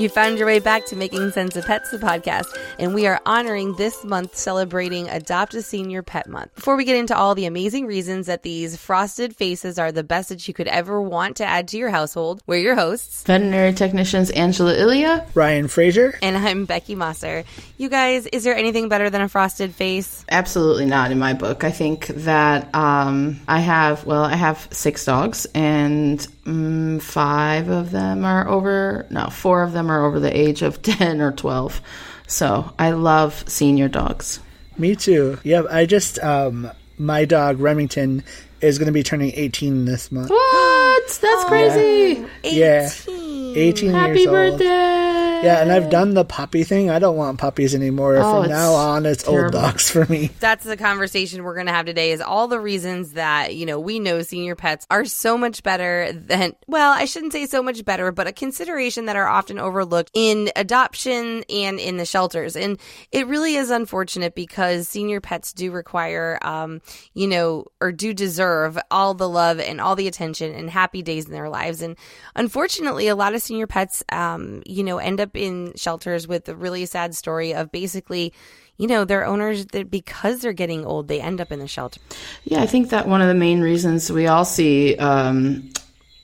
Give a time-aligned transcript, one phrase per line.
[0.00, 2.46] You found your way back to Making Sense of Pets, the podcast,
[2.80, 6.54] and we are honoring this month celebrating Adopt a Senior Pet Month.
[6.54, 10.30] Before we get into all the amazing reasons that these frosted faces are the best
[10.30, 14.30] that you could ever want to add to your household, we're your hosts, veterinary technicians
[14.30, 17.44] Angela Ilya, Ryan Fraser, and I'm Becky Mosser.
[17.76, 20.24] You guys, is there anything better than a frosted face?
[20.30, 21.64] Absolutely not in my book.
[21.64, 27.90] I think that um, I have, well, I have six dogs, and um, five of
[27.90, 31.82] them are over, no, four of them are over the age of 10 or 12.
[32.30, 34.38] So I love senior dogs.
[34.78, 35.38] Me too.
[35.42, 35.66] Yep.
[35.68, 38.22] I just, um, my dog Remington
[38.60, 40.30] is going to be turning 18 this month.
[40.30, 41.02] What?
[41.08, 42.24] That's oh, crazy.
[42.44, 42.88] Yeah.
[42.88, 43.56] 18.
[43.58, 44.94] 18 Happy years birthday.
[44.94, 44.99] Old.
[45.42, 46.90] Yeah, and I've done the puppy thing.
[46.90, 48.16] I don't want puppies anymore.
[48.16, 49.44] Oh, From now on, it's terrible.
[49.44, 50.30] old dogs for me.
[50.38, 53.80] That's the conversation we're going to have today is all the reasons that, you know,
[53.80, 57.84] we know senior pets are so much better than, well, I shouldn't say so much
[57.84, 62.56] better, but a consideration that are often overlooked in adoption and in the shelters.
[62.56, 62.78] And
[63.10, 66.80] it really is unfortunate because senior pets do require, um,
[67.14, 71.26] you know, or do deserve all the love and all the attention and happy days
[71.26, 71.80] in their lives.
[71.82, 71.96] And
[72.36, 76.48] unfortunately, a lot of senior pets, um, you know, end up up in shelters with
[76.48, 78.32] a really sad story of basically
[78.78, 82.00] you know their owners that because they're getting old they end up in the shelter.
[82.44, 85.70] Yeah i think that one of the main reasons we all see um,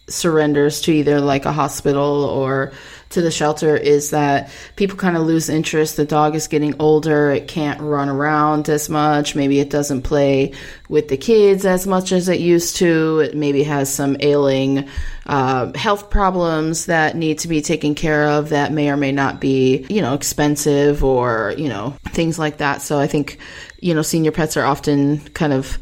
[0.09, 2.73] surrenders to either like a hospital or
[3.17, 5.97] to the shelter is that people kind of lose interest.
[5.97, 7.31] The dog is getting older.
[7.31, 9.35] It can't run around as much.
[9.35, 10.53] Maybe it doesn't play
[10.91, 13.21] with the kids as much as it used to.
[13.21, 14.87] It maybe has some ailing
[15.25, 19.41] uh, health problems that need to be taken care of that may or may not
[19.41, 22.83] be, you know, expensive or, you know, things like that.
[22.83, 23.39] So I think,
[23.81, 25.79] you know, senior pets are often kind of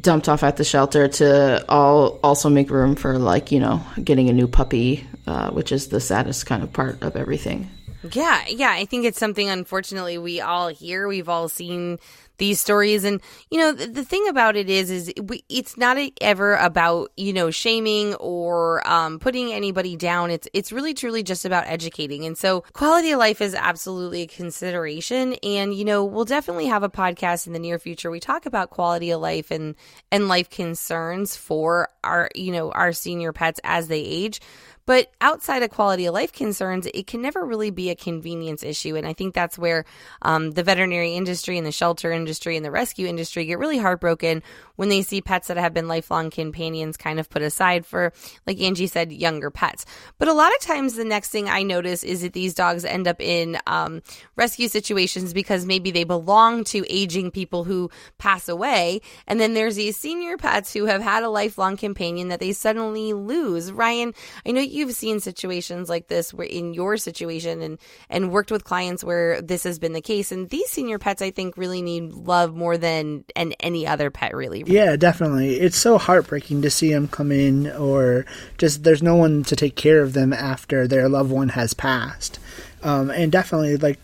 [0.00, 4.28] dumped off at the shelter to all also make room for like you know getting
[4.28, 7.70] a new puppy uh, which is the saddest kind of part of everything.
[8.10, 12.00] Yeah yeah i think it's something unfortunately we all hear we've all seen
[12.38, 13.04] these stories.
[13.04, 13.20] And
[13.50, 17.32] you know the, the thing about it is is we, it's not ever about you
[17.32, 20.30] know shaming or um, putting anybody down.
[20.30, 22.24] It's it's really truly just about educating.
[22.24, 25.34] And so quality of life is absolutely a consideration.
[25.42, 28.10] And you know we'll definitely have a podcast in the near future.
[28.10, 29.74] We talk about quality of life and
[30.10, 34.40] and life concerns for our you know our senior pets as they age
[34.86, 38.96] but outside of quality of life concerns, it can never really be a convenience issue.
[38.96, 39.84] And I think that's where
[40.22, 44.42] um, the veterinary industry and the shelter industry and the rescue industry get really heartbroken
[44.82, 48.12] when they see pets that have been lifelong companions kind of put aside for,
[48.48, 49.86] like Angie said, younger pets.
[50.18, 53.06] But a lot of times, the next thing I notice is that these dogs end
[53.06, 54.02] up in um,
[54.34, 59.02] rescue situations because maybe they belong to aging people who pass away.
[59.28, 63.12] And then there's these senior pets who have had a lifelong companion that they suddenly
[63.12, 63.70] lose.
[63.70, 64.12] Ryan,
[64.44, 67.78] I know you've seen situations like this where in your situation and,
[68.10, 70.32] and worked with clients where this has been the case.
[70.32, 74.34] And these senior pets, I think, really need love more than and any other pet,
[74.34, 74.64] really.
[74.72, 75.60] Yeah, definitely.
[75.60, 78.24] It's so heartbreaking to see them come in, or
[78.56, 82.38] just there's no one to take care of them after their loved one has passed.
[82.82, 83.98] Um, and definitely, like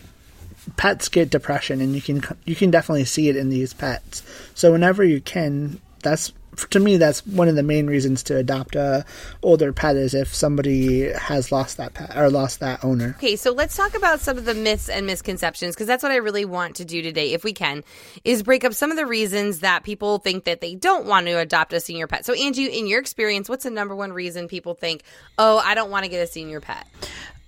[0.76, 4.22] pets get depression, and you can you can definitely see it in these pets.
[4.54, 6.34] So whenever you can, that's
[6.70, 9.04] to me, that's one of the main reasons to adopt a
[9.42, 13.14] older pet is if somebody has lost that pet or lost that owner.
[13.18, 16.16] Okay, so let's talk about some of the myths and misconceptions because that's what I
[16.16, 17.84] really want to do today, if we can,
[18.24, 21.38] is break up some of the reasons that people think that they don't want to
[21.38, 22.24] adopt a senior pet.
[22.24, 25.02] So, Angie, in your experience, what's the number one reason people think,
[25.38, 26.86] "Oh, I don't want to get a senior pet"?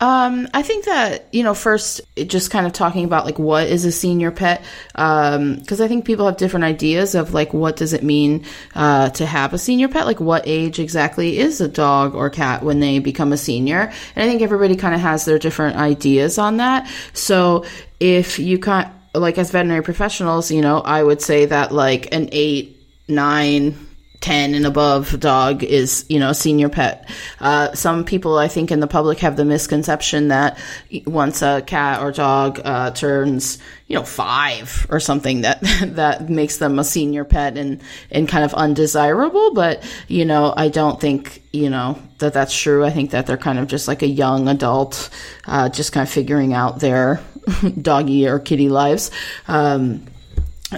[0.00, 3.84] Um, I think that, you know, first, just kind of talking about like what is
[3.84, 7.93] a senior pet, um, because I think people have different ideas of like what does
[7.93, 12.15] it mean uh, to have a senior pet, like what age exactly is a dog
[12.15, 13.93] or cat when they become a senior.
[14.16, 16.91] And I think everybody kind of has their different ideas on that.
[17.12, 17.67] So
[17.99, 22.31] if you can like as veterinary professionals, you know, I would say that like an
[22.32, 23.75] eight, nine,
[24.20, 27.08] 10 and above dog is, you know, senior pet.
[27.40, 30.58] Uh, some people, I think, in the public have the misconception that
[31.06, 35.61] once a cat or dog uh, turns, you know, five or something, that
[35.94, 37.81] that makes them a senior pet and,
[38.11, 39.55] and kind of undesirable.
[39.55, 42.84] But, you know, I don't think, you know, that that's true.
[42.84, 45.08] I think that they're kind of just like a young adult,
[45.46, 47.22] uh, just kind of figuring out their
[47.81, 49.11] doggy or kitty lives.
[49.49, 50.05] Um,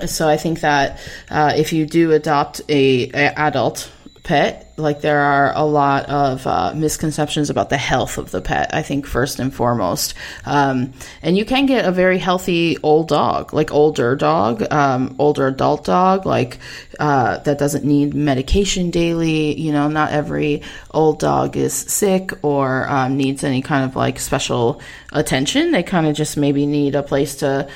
[0.06, 0.98] so I think that
[1.30, 3.90] uh, if you do adopt a, a, adult
[4.22, 8.72] pet, like there are a lot of uh, misconceptions about the health of the pet.
[8.72, 10.14] I think first and foremost,
[10.46, 10.92] um,
[11.22, 15.84] and you can get a very healthy old dog, like older dog, um, older adult
[15.84, 16.58] dog, like
[16.98, 19.60] uh, that doesn't need medication daily.
[19.60, 20.62] You know, not every
[20.92, 24.80] old dog is sick or um, needs any kind of like special
[25.12, 25.72] attention.
[25.72, 27.68] They kind of just maybe need a place to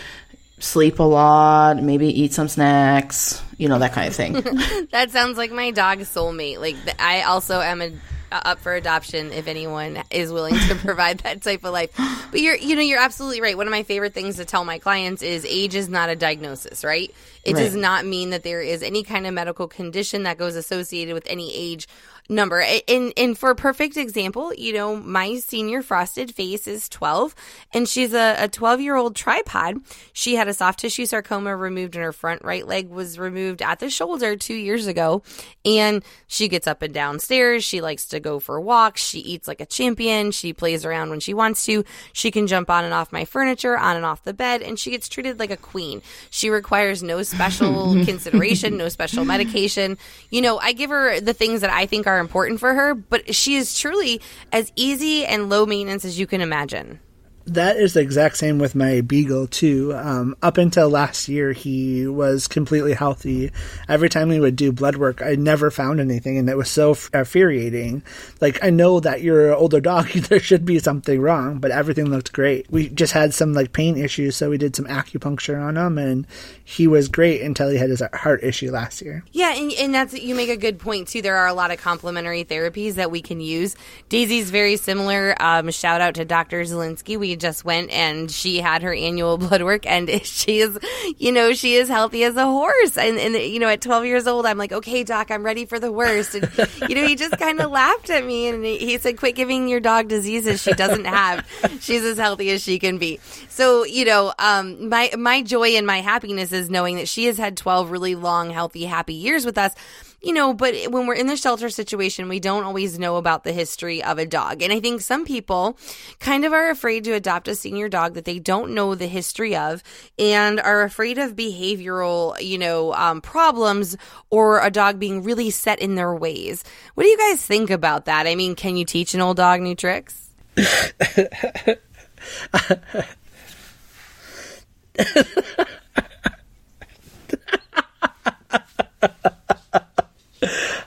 [0.58, 4.32] sleep a lot, maybe eat some snacks, you know, that kind of thing.
[4.90, 6.58] that sounds like my dog's soulmate.
[6.58, 7.92] Like I also am a
[8.32, 11.90] up for adoption if anyone is willing to provide that type of life.
[12.30, 13.56] But you're you know you're absolutely right.
[13.56, 16.84] One of my favorite things to tell my clients is age is not a diagnosis,
[16.84, 17.14] right?
[17.44, 17.60] It right.
[17.60, 21.26] does not mean that there is any kind of medical condition that goes associated with
[21.28, 21.86] any age
[22.28, 22.64] number.
[22.88, 27.34] And and for a perfect example, you know, my senior frosted face is 12
[27.73, 29.76] and she's a, a 12 year old tripod.
[30.12, 33.78] She had a soft tissue sarcoma removed and her front right leg was removed at
[33.78, 35.23] the shoulder two years ago.
[35.64, 37.64] And she gets up and downstairs.
[37.64, 39.02] She likes to go for walks.
[39.02, 40.31] She eats like a champion.
[40.31, 41.84] She plays around when she wants to.
[42.12, 44.90] She can jump on and off my furniture, on and off the bed, and she
[44.90, 46.02] gets treated like a queen.
[46.31, 49.99] She requires no special consideration, no special medication.
[50.31, 52.94] You know, I give her the things that I think are are important for her,
[52.94, 54.20] but she is truly
[54.52, 57.00] as easy and low maintenance as you can imagine.
[57.46, 59.94] That is the exact same with my beagle too.
[59.94, 63.52] Um, up until last year, he was completely healthy.
[63.88, 66.96] Every time we would do blood work, I never found anything, and it was so
[67.14, 68.02] infuriating.
[68.40, 72.10] Like I know that you're an older dog, there should be something wrong, but everything
[72.10, 72.66] looked great.
[72.70, 76.26] We just had some like pain issues, so we did some acupuncture on him, and
[76.64, 79.22] he was great until he had his heart issue last year.
[79.31, 81.22] Yeah, and, and that's you make a good point too.
[81.22, 83.76] There are a lot of complementary therapies that we can use.
[84.08, 85.40] Daisy's very similar.
[85.40, 86.62] Um, shout out to Dr.
[86.62, 87.16] Zelinsky.
[87.16, 90.78] We just went and she had her annual blood work and she is,
[91.18, 92.96] you know, she is healthy as a horse.
[92.96, 95.78] And, and, you know, at 12 years old, I'm like, okay, doc, I'm ready for
[95.78, 96.34] the worst.
[96.34, 96.50] And,
[96.88, 99.80] you know, he just kind of laughed at me and he said, quit giving your
[99.80, 101.46] dog diseases she doesn't have.
[101.80, 103.18] She's as healthy as she can be.
[103.48, 107.38] So, you know, um, my, my joy and my happiness is knowing that she has
[107.38, 109.74] had 12 really long, healthy, happy years with us
[110.22, 113.52] you know, but when we're in the shelter situation, we don't always know about the
[113.52, 114.62] history of a dog.
[114.62, 115.78] And I think some people
[116.18, 119.54] kind of are afraid to adopt a senior dog that they don't know the history
[119.54, 119.82] of
[120.18, 123.96] and are afraid of behavioral, you know, um, problems
[124.30, 126.64] or a dog being really set in their ways.
[126.94, 128.26] What do you guys think about that?
[128.26, 130.30] I mean, can you teach an old dog new tricks?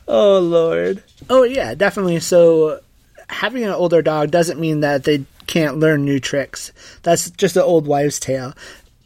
[0.09, 1.03] oh lord.
[1.29, 2.19] Oh yeah, definitely.
[2.19, 2.81] So
[3.29, 6.73] having an older dog doesn't mean that they can't learn new tricks.
[7.03, 8.53] That's just an old wives' tale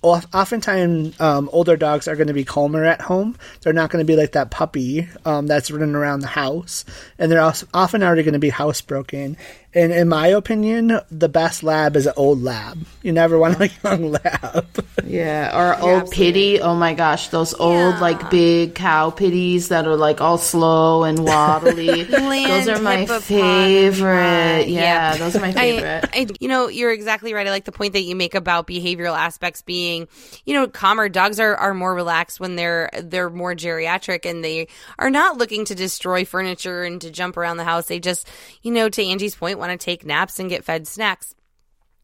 [0.04, 3.38] oftentimes um, older dogs are going to be calmer at home.
[3.62, 6.86] They're not going to be like that puppy um, that's running around the house,
[7.18, 9.38] and they're also often already going to be housebroken.
[9.76, 12.86] And in my opinion, the best lab is an old lab.
[13.02, 14.68] You never want a young lab.
[15.04, 16.62] yeah, or old pitty.
[16.62, 21.20] Oh my gosh, those old like big cow pitties that are like all slow and
[21.26, 22.04] wobbly.
[22.04, 24.68] those are my favorite.
[24.68, 24.82] Yeah,
[25.14, 26.10] yeah, those are my favorite.
[26.14, 27.48] I, I, you know, you're exactly right.
[27.48, 30.08] I like the point that you make about behavioral aspects being,
[30.46, 31.10] you know, calmer.
[31.10, 34.68] Dogs are, are more relaxed when they're they're more geriatric and they
[35.00, 37.88] are not looking to destroy furniture and to jump around the house.
[37.88, 38.28] They just,
[38.62, 41.34] you know, to Angie's point want to take naps and get fed snacks.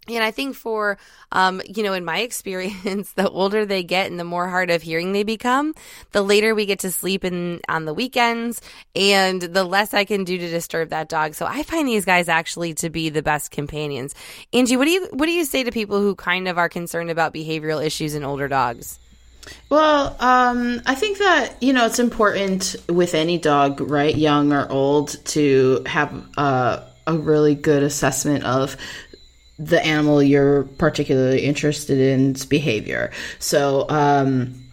[0.07, 0.97] And I think for,
[1.31, 4.81] um, you know, in my experience, the older they get and the more hard of
[4.81, 5.75] hearing they become,
[6.11, 8.61] the later we get to sleep in on the weekends
[8.95, 11.35] and the less I can do to disturb that dog.
[11.35, 14.15] So I find these guys actually to be the best companions.
[14.53, 17.11] Angie, what do you, what do you say to people who kind of are concerned
[17.11, 18.99] about behavioral issues in older dogs?
[19.69, 24.69] Well, um, I think that you know it's important with any dog, right, young or
[24.69, 28.77] old, to have uh, a really good assessment of
[29.57, 33.11] the animal you're particularly interested in's behavior.
[33.39, 34.63] So, um,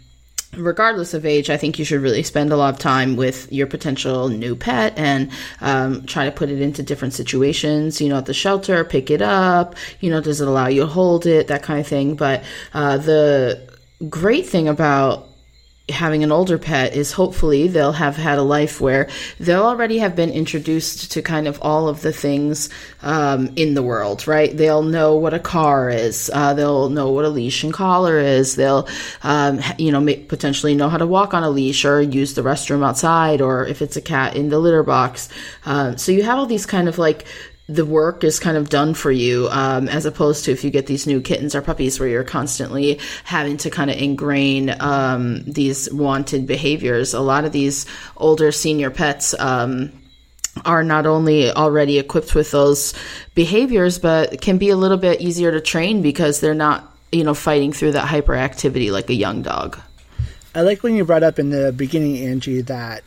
[0.57, 3.67] regardless of age, I think you should really spend a lot of time with your
[3.67, 8.01] potential new pet and um, try to put it into different situations.
[8.01, 9.75] You know, at the shelter, pick it up.
[10.01, 11.49] You know, does it allow you to hold it?
[11.49, 12.15] That kind of thing.
[12.15, 13.69] But uh, the
[14.09, 15.26] great thing about
[15.89, 20.17] having an older pet is hopefully they'll have had a life where they'll already have
[20.17, 22.69] been introduced to kind of all of the things
[23.03, 24.57] um, in the world, right?
[24.57, 26.29] They'll know what a car is.
[26.35, 28.57] Uh, they'll know what a leash and collar is.
[28.57, 28.89] They'll,
[29.23, 32.43] um, you know, may, potentially know how to walk on a leash or use the
[32.43, 35.29] restroom outside, or if it's a cat in the litter box.
[35.65, 37.27] Um, so you have all these kind of like
[37.69, 40.87] the work is kind of done for you, um, as opposed to if you get
[40.87, 45.93] these new kittens or puppies where you're constantly having to kind of ingrain um, these
[45.93, 47.13] wanted behaviors.
[47.13, 49.35] A lot of these older senior pets.
[49.39, 49.93] Um,
[50.65, 52.95] are not only already equipped with those
[53.35, 57.35] behaviors, but can be a little bit easier to train because they're not, you know,
[57.35, 59.79] fighting through that hyperactivity like a young dog.
[60.55, 63.05] I like when you brought up in the beginning, Angie, that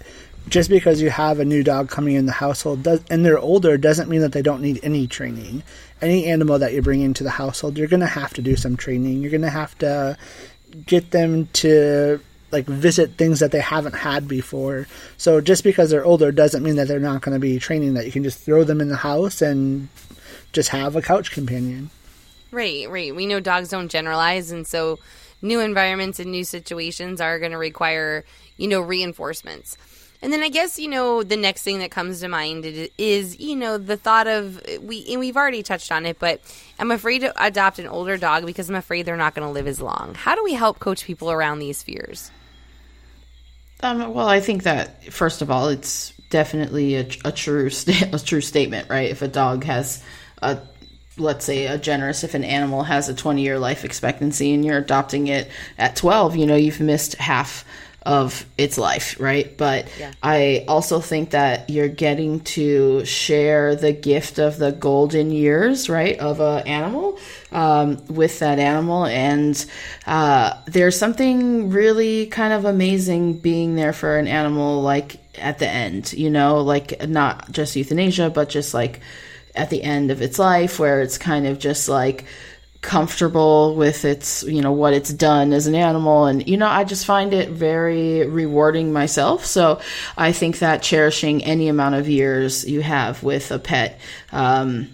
[0.48, 3.78] just because you have a new dog coming in the household does, and they're older
[3.78, 5.64] doesn't mean that they don't need any training.
[6.02, 8.78] Any animal that you bring into the household, you're going to have to do some
[8.78, 9.22] training.
[9.22, 10.18] You're going to have to
[10.86, 12.20] get them to
[12.52, 14.88] like visit things that they haven't had before.
[15.18, 18.06] So just because they're older doesn't mean that they're not going to be training that
[18.06, 19.90] you can just throw them in the house and
[20.52, 21.92] just have a couch companion.
[22.52, 23.16] Right, right.
[23.16, 24.98] We know dogs don't generalize and so
[25.42, 28.26] new environments and new situations are going to require,
[28.58, 29.78] you know, reinforcements.
[30.22, 32.66] And then I guess you know the next thing that comes to mind
[32.98, 36.42] is you know the thought of we and we've already touched on it, but
[36.78, 39.68] I'm afraid to adopt an older dog because I'm afraid they're not going to live
[39.68, 40.16] as long.
[40.16, 42.32] How do we help coach people around these fears?
[43.82, 47.70] Um, well, I think that first of all, it's definitely a, a true
[48.12, 49.10] a true statement, right?
[49.10, 50.04] If a dog has
[50.42, 50.60] a
[51.18, 54.78] let's say a generous if an animal has a 20 year life expectancy and you're
[54.78, 57.66] adopting it at 12 you know you've missed half
[58.04, 59.58] of its life, right?
[59.58, 60.14] But yeah.
[60.24, 66.18] I also think that you're getting to share the gift of the golden years, right,
[66.18, 67.20] of an animal
[67.52, 69.06] um, with that animal.
[69.06, 69.66] And
[70.08, 75.68] uh, there's something really kind of amazing being there for an animal, like at the
[75.68, 79.02] end, you know, like not just euthanasia, but just like
[79.56, 82.26] at the end of its life, where it's kind of just like,
[82.82, 86.26] comfortable with its you know what it's done as an animal.
[86.26, 89.46] And you know i just find it very rewarding myself.
[89.46, 89.82] So
[90.18, 94.00] i think that cherishing any amount of years you have with a pet
[94.32, 94.90] um,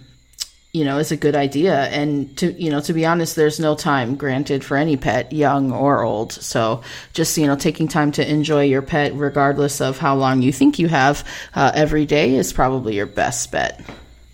[0.72, 1.84] you know is a good idea.
[1.84, 5.70] And to you know to be honest there's no time granted for any pet young
[5.70, 6.32] or old.
[6.32, 10.52] So just you know taking time to enjoy your pet regardless of how long you
[10.52, 11.24] think you have
[11.54, 13.80] uh, every day is probably your best bet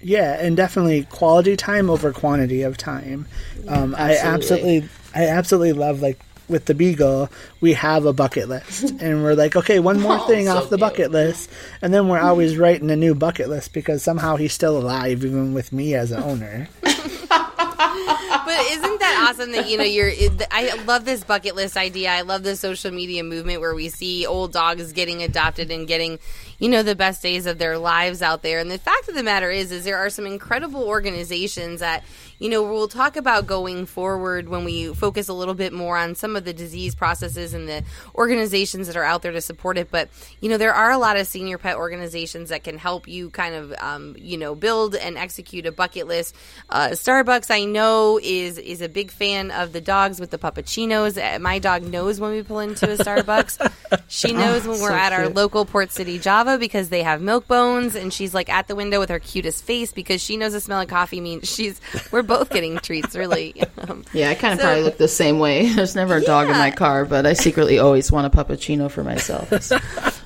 [0.02, 3.26] yeah, and definitely quality time over quantity of time.
[3.68, 3.99] Um, absolutely.
[3.99, 6.18] I absolutely, I absolutely love like
[6.49, 7.30] with the beagle,
[7.61, 10.64] we have a bucket list, and we're like, okay, one more oh, thing so off
[10.64, 10.80] the cute.
[10.80, 14.76] bucket list, and then we're always writing a new bucket list because somehow he's still
[14.76, 16.68] alive, even with me as an owner.
[16.82, 20.11] but isn't that awesome that you know you're
[20.50, 22.11] I love this bucket list idea.
[22.11, 26.18] I love the social media movement where we see old dogs getting adopted and getting
[26.62, 28.61] you know the best days of their lives out there.
[28.61, 32.04] And the fact of the matter is is there are some incredible organizations that
[32.42, 36.16] you know, we'll talk about going forward when we focus a little bit more on
[36.16, 37.85] some of the disease processes and the
[38.16, 39.92] organizations that are out there to support it.
[39.92, 40.09] But,
[40.40, 43.54] you know, there are a lot of senior pet organizations that can help you kind
[43.54, 46.35] of, um, you know, build and execute a bucket list.
[46.69, 51.23] Uh, Starbucks, I know, is is a big fan of the dogs with the puppuccinos.
[51.23, 53.73] Uh, my dog knows when we pull into a Starbucks.
[54.08, 55.20] She knows oh, when we're so at cute.
[55.20, 58.75] our local Port City Java because they have milk bones, and she's like at the
[58.75, 61.80] window with her cutest face because she knows the smell of coffee means she's
[62.11, 63.54] we're both getting treats, really.
[63.82, 65.68] Um, yeah, I kind of so, probably look the same way.
[65.75, 66.26] There's never a yeah.
[66.26, 69.50] dog in my car, but I secretly always want a puppuccino for myself.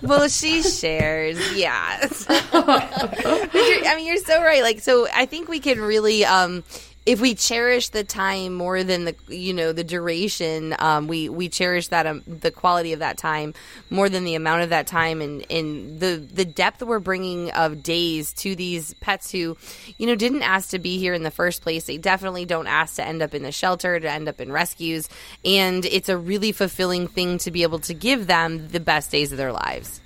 [0.03, 2.07] well, she shares, yeah.
[2.29, 4.63] I mean, you're so right.
[4.63, 6.27] Like, so I think we can really.
[6.27, 6.65] Um,
[7.07, 11.49] if we cherish the time more than the you know the duration um, we we
[11.49, 13.55] cherish that um, the quality of that time
[13.91, 17.83] more than the amount of that time and and the the depth we're bringing of
[17.83, 19.57] days to these pets who
[19.99, 21.85] you know didn't ask to be here in the first place.
[21.85, 25.09] They definitely don't ask to end up in the shelter to end up in rescues.
[25.45, 29.33] And it's a really fulfilling thing to be able to give them the best days
[29.33, 30.01] of their lives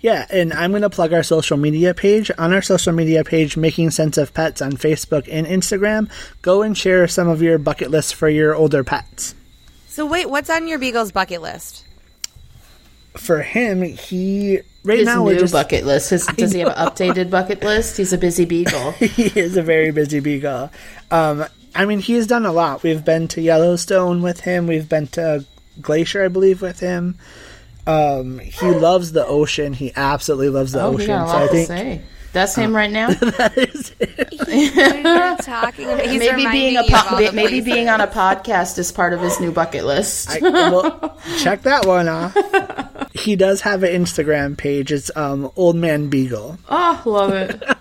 [0.00, 2.30] yeah, and I'm going to plug our social media page.
[2.38, 6.10] On our social media page, Making Sense of Pets on Facebook and Instagram,
[6.42, 9.34] go and share some of your bucket lists for your older pets.
[9.88, 11.84] So, wait, what's on your Beagle's bucket list?
[13.16, 16.10] For him, he right His now new just, bucket list.
[16.10, 17.96] His, does he have an updated bucket list?
[17.96, 18.92] He's a busy beagle.
[18.92, 20.70] he is a very busy beagle.
[21.10, 22.82] Um, I mean, he's done a lot.
[22.82, 24.66] We've been to Yellowstone with him.
[24.66, 25.44] We've been to
[25.80, 27.18] Glacier, I believe, with him.
[27.86, 29.72] Um, he loves the ocean.
[29.72, 31.06] He absolutely loves the oh, ocean.
[31.06, 32.02] so I think say.
[32.32, 33.10] That's him uh, right now.
[33.12, 35.36] that is him.
[35.42, 39.40] talking about, maybe being a po- maybe being on a podcast is part of his
[39.40, 40.30] new bucket list.
[40.30, 42.36] I, well, check that one off.
[43.12, 44.92] He does have an Instagram page.
[44.92, 46.58] It's um, Old Man Beagle.
[46.68, 47.62] Oh, love it.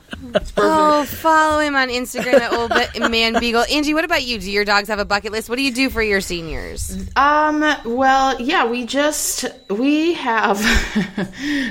[0.58, 3.66] Oh, follow him on Instagram at Old Be- Man Beagle.
[3.72, 4.40] Angie, what about you?
[4.40, 5.50] Do your dogs have a bucket list?
[5.50, 7.08] What do you do for your seniors?
[7.16, 10.60] Um, well, yeah, we just we have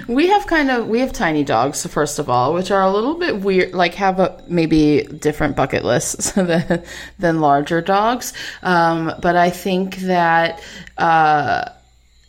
[0.09, 3.15] we have kind of we have tiny dogs first of all, which are a little
[3.15, 6.83] bit weird, like have a maybe different bucket lists than
[7.19, 8.33] than larger dogs.
[8.63, 10.63] Um, but I think that
[10.97, 11.71] uh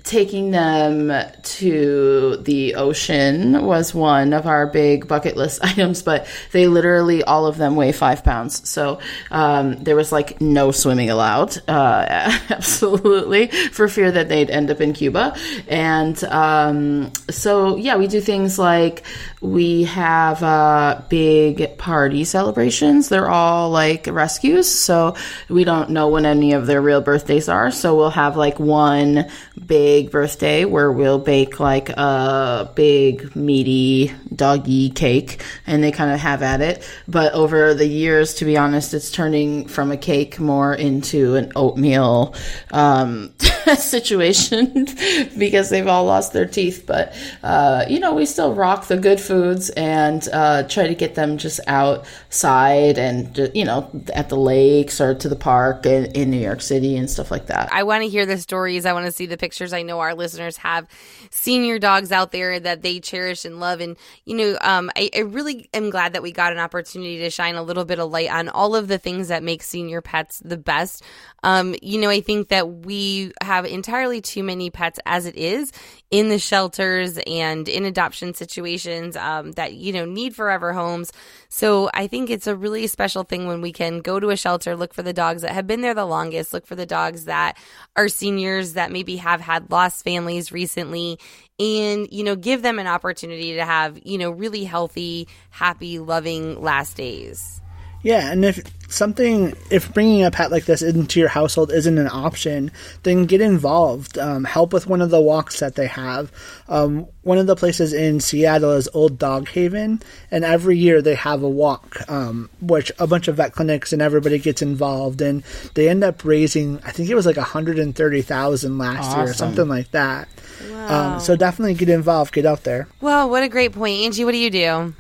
[0.04, 1.12] taking them
[1.44, 7.46] to the ocean was one of our big bucket list items, but they literally all
[7.46, 8.68] of them weigh five pounds.
[8.70, 9.00] So
[9.32, 14.80] um, there was like no swimming allowed, uh, absolutely, for fear that they'd end up
[14.82, 15.36] in Cuba.
[15.68, 19.04] And um, so, yeah, we do things like
[19.42, 23.10] we have uh, big party celebrations.
[23.10, 25.16] They're all like rescues, so
[25.50, 27.72] we don't know when any of their real birthdays are.
[27.72, 29.30] So we'll have like one
[29.66, 36.20] big birthday where we'll bake like a big meaty doggy cake and they kind of
[36.20, 36.88] have at it.
[37.08, 41.52] But over the years, to be honest, it's turning from a cake more into an
[41.56, 42.36] oatmeal
[42.72, 43.34] um,
[43.78, 44.88] situation
[45.38, 46.86] because they've all lost their teeth.
[46.86, 51.16] But, uh, you know, we still rock the good foods and uh, try to get
[51.16, 56.32] them just outside and, you know, at the lakes or to the park in, in
[56.32, 57.72] New York City and stuff like that.
[57.72, 58.86] I want to hear the stories.
[58.86, 59.74] I want to see the pictures.
[59.84, 60.88] Know our listeners have
[61.32, 63.82] senior dogs out there that they cherish and love.
[63.82, 67.30] And, you know, um, I, I really am glad that we got an opportunity to
[67.30, 70.42] shine a little bit of light on all of the things that make senior pets
[70.44, 71.04] the best.
[71.44, 75.72] Um, you know, I think that we have entirely too many pets as it is
[76.12, 81.12] in the shelters and in adoption situations um, that, you know, need forever homes.
[81.50, 84.76] So I think it's a really special thing when we can go to a shelter,
[84.76, 87.58] look for the dogs that have been there the longest, look for the dogs that
[87.96, 91.20] are seniors that maybe have had lost families recently
[91.60, 96.62] and you know give them an opportunity to have you know really healthy happy loving
[96.62, 97.62] last days
[98.02, 102.08] Yeah, and if something, if bringing a pet like this into your household isn't an
[102.08, 102.72] option,
[103.04, 104.18] then get involved.
[104.18, 106.32] Um, help with one of the walks that they have.
[106.70, 110.02] Um, one of the places in Seattle is Old Dog Haven,
[110.32, 114.02] and every year they have a walk, um, which a bunch of vet clinics and
[114.02, 115.44] everybody gets involved, and
[115.76, 119.92] they end up raising, I think it was like 130,000 last year, or something like
[119.92, 120.28] that.
[120.74, 122.88] Um, so definitely get involved, get out there.
[123.02, 124.94] well what a great point angie what do you do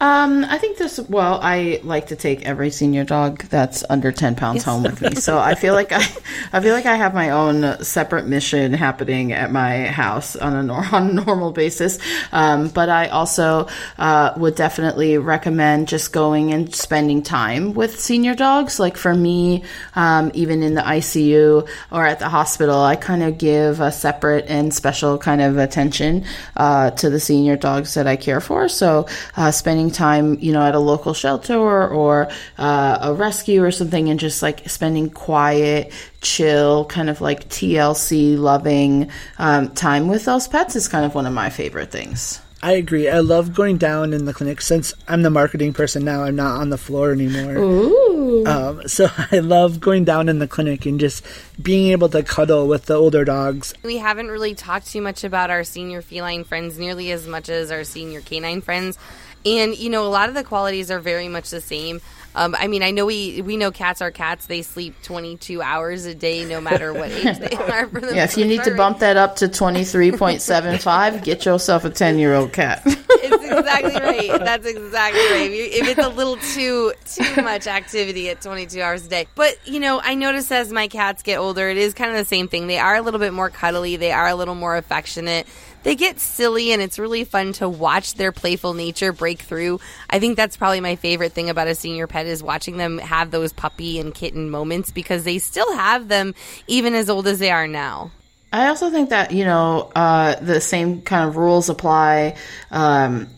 [0.00, 1.00] Um, I think this.
[1.00, 5.16] Well, I like to take every senior dog that's under ten pounds home with me,
[5.16, 6.06] so I feel like I,
[6.52, 10.62] I feel like I have my own separate mission happening at my house on a
[10.62, 11.98] nor- on a normal basis.
[12.30, 13.66] Um, but I also
[13.98, 18.78] uh, would definitely recommend just going and spending time with senior dogs.
[18.78, 19.64] Like for me,
[19.96, 24.44] um, even in the ICU or at the hospital, I kind of give a separate
[24.46, 26.24] and special kind of attention
[26.56, 28.68] uh, to the senior dogs that I care for.
[28.68, 33.62] So uh, spending time, you know, at a local shelter or, or uh, a rescue
[33.62, 40.08] or something, and just like spending quiet, chill, kind of like TLC loving um, time
[40.08, 42.40] with those pets is kind of one of my favorite things.
[42.60, 43.08] I agree.
[43.08, 46.24] I love going down in the clinic since I'm the marketing person now.
[46.24, 47.56] I'm not on the floor anymore.
[47.56, 48.44] Ooh.
[48.46, 51.24] Um, so I love going down in the clinic and just
[51.62, 53.74] being able to cuddle with the older dogs.
[53.84, 57.70] we haven't really talked too much about our senior feline friends nearly as much as
[57.70, 58.98] our senior canine friends.
[59.46, 62.00] And you know, a lot of the qualities are very much the same.
[62.34, 64.46] Um, I mean, I know we we know cats are cats.
[64.46, 67.88] They sleep 22 hours a day, no matter what age they are.
[67.88, 71.90] For the Yeah, if you need to bump that up to 23.75, get yourself a
[71.90, 72.82] 10 year old cat.
[72.84, 74.38] it's exactly right.
[74.44, 75.50] That's exactly right.
[75.50, 79.80] If it's a little too too much activity at 22 hours a day, but you
[79.80, 82.66] know, I notice as my cats get older, it is kind of the same thing.
[82.66, 83.96] They are a little bit more cuddly.
[83.96, 85.46] They are a little more affectionate.
[85.82, 89.80] They get silly, and it's really fun to watch their playful nature break through.
[90.10, 93.30] I think that's probably my favorite thing about a senior pet is watching them have
[93.30, 96.34] those puppy and kitten moments because they still have them
[96.66, 98.10] even as old as they are now.
[98.52, 102.36] I also think that, you know, uh, the same kind of rules apply
[102.70, 103.28] um,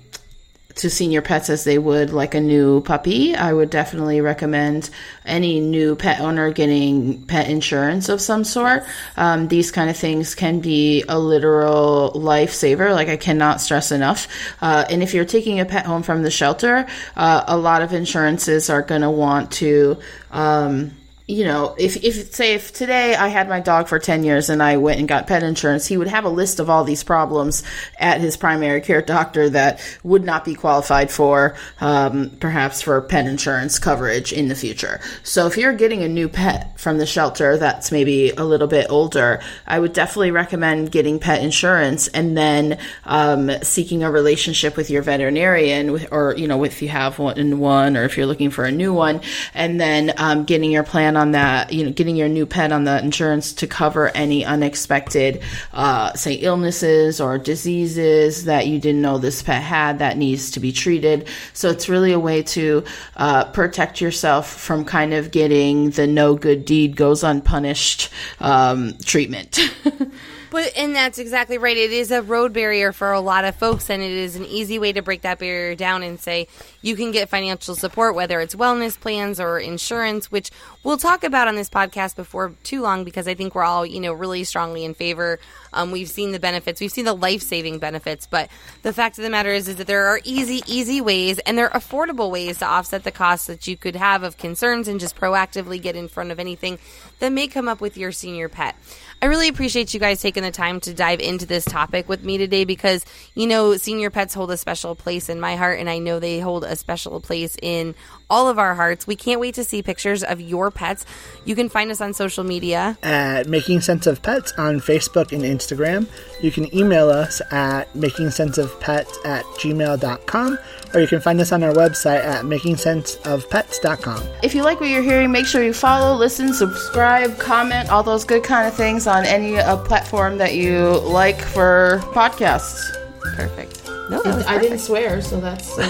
[0.76, 3.34] to senior pets as they would like a new puppy.
[3.34, 4.90] I would definitely recommend
[5.24, 8.84] any new pet owner getting pet insurance of some sort.
[9.16, 12.92] Um, these kind of things can be a literal lifesaver.
[12.92, 14.28] Like I cannot stress enough.
[14.60, 17.92] Uh, and if you're taking a pet home from the shelter, uh, a lot of
[17.92, 19.98] insurances are going to want to.
[20.30, 20.92] Um,
[21.30, 24.60] you know, if, if say if today I had my dog for 10 years and
[24.60, 27.62] I went and got pet insurance, he would have a list of all these problems
[27.98, 33.26] at his primary care doctor that would not be qualified for, um, perhaps for pet
[33.26, 35.00] insurance coverage in the future.
[35.22, 38.88] So if you're getting a new pet from the shelter that's maybe a little bit
[38.90, 44.90] older, I would definitely recommend getting pet insurance and then, um, seeking a relationship with
[44.90, 48.64] your veterinarian or, you know, if you have one, one or if you're looking for
[48.64, 49.20] a new one
[49.54, 52.84] and then, um, getting your plan on that, you know, getting your new pet on
[52.84, 59.18] the insurance to cover any unexpected, uh, say, illnesses or diseases that you didn't know
[59.18, 61.28] this pet had that needs to be treated.
[61.52, 62.84] So it's really a way to
[63.16, 69.60] uh, protect yourself from kind of getting the no good deed goes unpunished um, treatment.
[70.50, 71.76] But and that's exactly right.
[71.76, 74.78] It is a road barrier for a lot of folks, and it is an easy
[74.78, 76.48] way to break that barrier down and say
[76.82, 80.50] you can get financial support, whether it's wellness plans or insurance, which
[80.82, 84.00] we'll talk about on this podcast before too long because I think we're all you
[84.00, 85.38] know really strongly in favor.
[85.72, 88.50] Um, we've seen the benefits, we've seen the life saving benefits, but
[88.82, 91.72] the fact of the matter is, is that there are easy, easy ways and there
[91.72, 95.16] are affordable ways to offset the costs that you could have of concerns and just
[95.16, 96.78] proactively get in front of anything
[97.20, 98.74] that may come up with your senior pet.
[99.22, 102.38] I really appreciate you guys taking the time to dive into this topic with me
[102.38, 103.04] today because,
[103.34, 106.40] you know, senior pets hold a special place in my heart, and I know they
[106.40, 107.94] hold a special place in
[108.30, 109.06] all of our hearts.
[109.06, 111.04] We can't wait to see pictures of your pets.
[111.44, 115.42] You can find us on social media at Making Sense of Pets on Facebook and
[115.42, 116.06] Instagram.
[116.40, 120.58] You can email us at Making Sense of Pets at gmail.com
[120.94, 124.22] or you can find us on our website at makingsenseofpets.com.
[124.42, 128.24] If you like what you're hearing, make sure you follow, listen, subscribe, comment, all those
[128.24, 132.96] good kind of things on any uh, platform that you like for podcasts.
[133.20, 133.89] Perfect.
[134.10, 135.78] No, I didn't swear, so that's.
[135.78, 135.84] I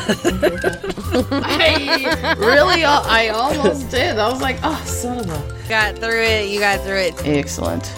[2.38, 4.18] really, I almost did.
[4.18, 5.68] I was like, oh, son of a.
[5.70, 6.50] Got through it.
[6.50, 7.26] You got through it.
[7.26, 7.90] Excellent.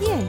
[0.00, 0.26] Yay.